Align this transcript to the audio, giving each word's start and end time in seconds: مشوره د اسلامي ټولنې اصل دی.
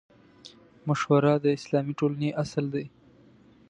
مشوره 0.87 1.33
د 1.43 1.45
اسلامي 1.57 1.93
ټولنې 1.99 2.29
اصل 2.43 2.65
دی. 2.73 2.85